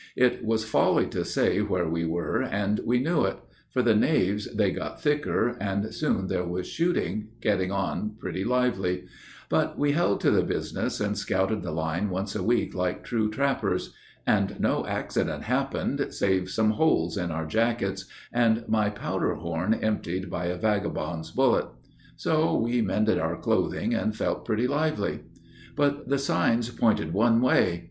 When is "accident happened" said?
14.87-16.03